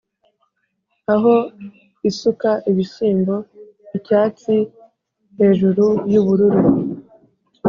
[1.13, 1.33] aho
[2.09, 3.35] isuka ibishyimbo
[3.97, 4.55] icyatsi
[5.37, 6.59] hejuru yubururu